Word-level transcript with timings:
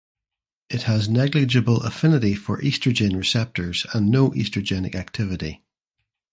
It 0.67 0.81
has 0.89 1.07
negligible 1.07 1.81
affinity 1.83 2.33
for 2.33 2.57
the 2.57 2.63
estrogen 2.67 3.15
receptors 3.15 3.85
and 3.93 4.09
no 4.09 4.31
estrogenic 4.31 4.95
activity. 4.95 5.61